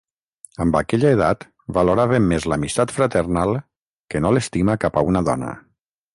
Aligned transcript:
Amb 0.63 0.77
aquella 0.77 1.11
edat 1.17 1.45
valoràvem 1.79 2.25
més 2.31 2.47
l'amistat 2.53 2.95
fraternal 2.97 3.53
que 4.15 4.25
no 4.27 4.35
l'estima 4.39 4.79
cap 4.87 4.99
a 5.03 5.07
una 5.13 5.25
dona. 5.31 5.55